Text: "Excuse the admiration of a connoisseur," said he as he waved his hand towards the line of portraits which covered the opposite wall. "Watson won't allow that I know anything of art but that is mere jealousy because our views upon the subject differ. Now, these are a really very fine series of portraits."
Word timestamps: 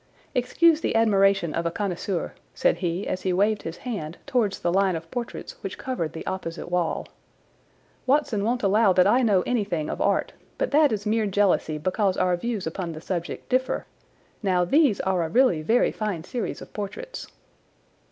"Excuse 0.33 0.81
the 0.81 0.95
admiration 0.95 1.53
of 1.53 1.67
a 1.67 1.69
connoisseur," 1.69 2.33
said 2.55 2.77
he 2.77 3.07
as 3.07 3.21
he 3.21 3.31
waved 3.31 3.61
his 3.61 3.77
hand 3.77 4.17
towards 4.25 4.57
the 4.57 4.73
line 4.73 4.95
of 4.95 5.11
portraits 5.11 5.61
which 5.61 5.77
covered 5.77 6.13
the 6.13 6.25
opposite 6.25 6.71
wall. 6.71 7.07
"Watson 8.07 8.43
won't 8.43 8.63
allow 8.63 8.93
that 8.93 9.05
I 9.05 9.21
know 9.21 9.43
anything 9.43 9.91
of 9.91 10.01
art 10.01 10.33
but 10.57 10.71
that 10.71 10.91
is 10.91 11.05
mere 11.05 11.27
jealousy 11.27 11.77
because 11.77 12.17
our 12.17 12.35
views 12.35 12.65
upon 12.65 12.93
the 12.93 12.99
subject 12.99 13.47
differ. 13.47 13.85
Now, 14.41 14.65
these 14.65 14.99
are 15.01 15.21
a 15.21 15.29
really 15.29 15.61
very 15.61 15.91
fine 15.91 16.23
series 16.23 16.63
of 16.63 16.73
portraits." 16.73 17.27